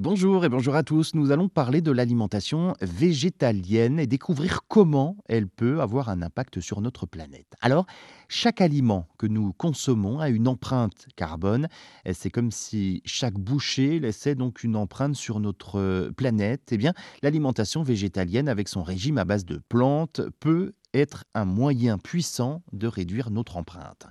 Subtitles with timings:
[0.00, 1.16] Bonjour et bonjour à tous.
[1.16, 6.80] Nous allons parler de l'alimentation végétalienne et découvrir comment elle peut avoir un impact sur
[6.80, 7.52] notre planète.
[7.60, 7.84] Alors,
[8.28, 11.66] chaque aliment que nous consommons a une empreinte carbone.
[12.12, 16.68] C'est comme si chaque bouchée laissait donc une empreinte sur notre planète.
[16.70, 16.92] Eh bien,
[17.24, 22.86] l'alimentation végétalienne, avec son régime à base de plantes, peut être un moyen puissant de
[22.86, 24.06] réduire notre empreinte.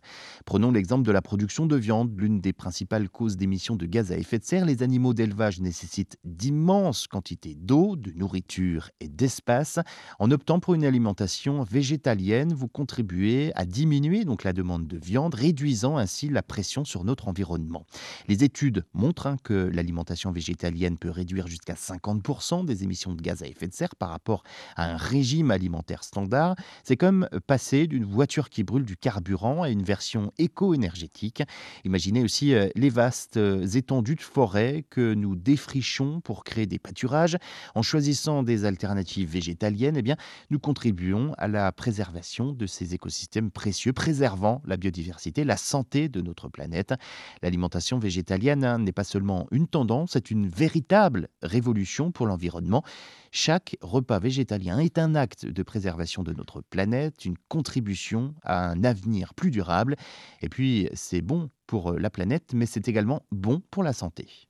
[0.45, 4.17] Prenons l'exemple de la production de viande, l'une des principales causes d'émissions de gaz à
[4.17, 4.65] effet de serre.
[4.65, 9.79] Les animaux d'élevage nécessitent d'immenses quantités d'eau, de nourriture et d'espace.
[10.19, 15.35] En optant pour une alimentation végétalienne, vous contribuez à diminuer donc la demande de viande,
[15.35, 17.85] réduisant ainsi la pression sur notre environnement.
[18.27, 23.43] Les études montrent hein, que l'alimentation végétalienne peut réduire jusqu'à 50% des émissions de gaz
[23.43, 24.43] à effet de serre par rapport
[24.75, 26.55] à un régime alimentaire standard.
[26.83, 31.43] C'est comme passer d'une voiture qui brûle du carburant à une version éco-énergétique.
[31.83, 36.79] Imaginez aussi euh, les vastes euh, étendues de forêt que nous défrichons pour créer des
[36.79, 37.37] pâturages.
[37.75, 40.15] En choisissant des alternatives végétaliennes, eh bien,
[40.49, 46.21] nous contribuons à la préservation de ces écosystèmes précieux, préservant la biodiversité, la santé de
[46.21, 46.93] notre planète.
[47.41, 52.83] L'alimentation végétalienne hein, n'est pas seulement une tendance, c'est une véritable révolution pour l'environnement.
[53.31, 56.33] Chaque repas végétalien est un acte de préservation de
[56.69, 59.95] planète, une contribution à un avenir plus durable.
[60.41, 64.47] Et puis, c'est bon pour la planète, mais c'est également bon pour la santé.